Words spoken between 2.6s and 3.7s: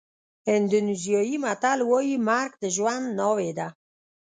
د ژوند ناوې ده.